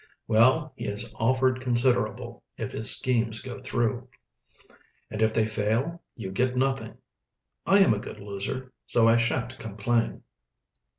"Well, 0.27 0.73
he 0.75 0.85
has 0.85 1.13
offered 1.19 1.61
considerable, 1.61 2.41
if 2.57 2.71
his 2.71 2.89
schemes 2.89 3.39
go 3.39 3.59
through." 3.59 4.07
"And 5.11 5.21
if 5.21 5.31
they 5.31 5.45
fail 5.45 6.01
you 6.15 6.31
get 6.31 6.57
nothing." 6.57 6.97
"I 7.67 7.81
am 7.81 7.93
a 7.93 7.99
good 7.99 8.19
loser 8.19 8.73
so 8.87 9.07
I 9.07 9.17
shan't 9.17 9.59
complain." 9.59 10.23